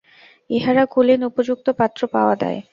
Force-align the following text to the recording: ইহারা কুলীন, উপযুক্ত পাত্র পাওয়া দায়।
ইহারা 0.49 0.83
কুলীন, 0.85 1.21
উপযুক্ত 1.23 1.67
পাত্র 1.79 2.01
পাওয়া 2.07 2.35
দায়। 2.35 2.59